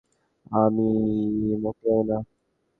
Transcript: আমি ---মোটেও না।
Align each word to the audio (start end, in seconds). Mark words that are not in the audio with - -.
আমি 0.51 0.87
---মোটেও 1.63 1.99
না। 2.03 2.17